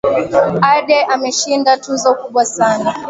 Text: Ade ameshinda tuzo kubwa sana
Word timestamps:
Ade 0.73 0.99
ameshinda 1.13 1.77
tuzo 1.77 2.11
kubwa 2.19 2.45
sana 2.45 2.91